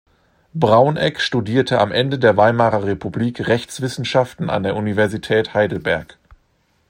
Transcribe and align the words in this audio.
Brauneck 0.55 1.19
studierte 1.21 1.77
am 1.79 1.91
Ende 1.91 2.17
der 2.17 2.35
Weimarer 2.35 2.85
Republik 2.85 3.47
Rechtswissenschaften 3.47 4.49
an 4.49 4.63
der 4.63 4.75
Universität 4.75 5.53
Heidelberg. 5.53 6.17